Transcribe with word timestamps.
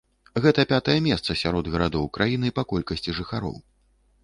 Гэта 0.45 0.63
пятае 0.71 0.95
месца 1.07 1.35
сярод 1.43 1.69
гарадоў 1.75 2.09
краіны 2.19 2.53
па 2.59 2.65
колькасці 2.73 3.17
жыхароў. 3.21 3.57